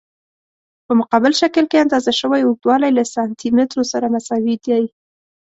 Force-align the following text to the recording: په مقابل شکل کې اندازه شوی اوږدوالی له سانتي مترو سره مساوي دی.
په 0.85 0.91
مقابل 0.99 1.33
شکل 1.41 1.65
کې 1.71 1.83
اندازه 1.85 2.11
شوی 2.19 2.41
اوږدوالی 2.43 2.91
له 2.97 3.03
سانتي 3.13 3.49
مترو 3.57 3.83
سره 3.91 4.05
مساوي 4.13 4.55
دی. 4.65 4.83